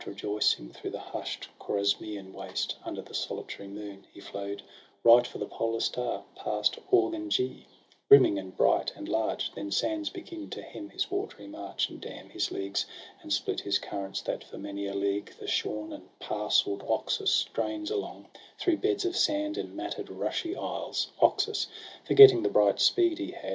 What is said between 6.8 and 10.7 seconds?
Orgunje, Brimming, and bright, and large; then sands begin To